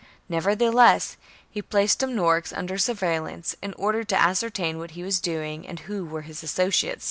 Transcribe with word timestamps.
Nevertheless 0.27 1.15
he 1.47 1.61
placed 1.61 1.99
Dumnorix 1.99 2.51
under 2.51 2.77
surveil 2.79 3.25
lance, 3.25 3.55
in 3.61 3.73
order 3.73 4.03
to 4.03 4.19
ascertain 4.19 4.79
what 4.79 4.97
he 4.97 5.03
was 5.03 5.19
doing 5.19 5.67
and 5.67 5.81
who 5.81 6.03
were 6.05 6.23
his 6.23 6.41
associates. 6.41 6.99